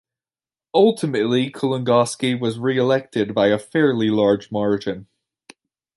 Ultimately, 0.73 1.51
Kulongoski 1.51 2.33
was 2.33 2.57
re-elected 2.57 3.35
by 3.35 3.49
a 3.49 3.59
fairly 3.59 4.09
large 4.09 4.51
margin. 4.51 5.05